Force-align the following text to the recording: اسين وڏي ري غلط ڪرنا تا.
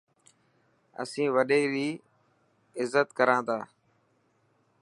اسين 1.01 1.27
وڏي 1.35 1.61
ري 1.73 1.87
غلط 2.91 3.07
ڪرنا 3.17 3.39
تا. 3.47 3.57